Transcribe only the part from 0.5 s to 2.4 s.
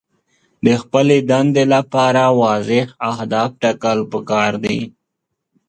د خپلې دندې لپاره